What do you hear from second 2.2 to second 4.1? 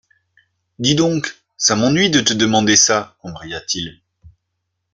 te demander ça, embraya-t-il